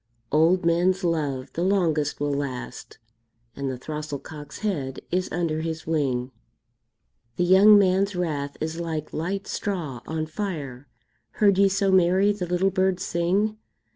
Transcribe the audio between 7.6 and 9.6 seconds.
man's wrath is like light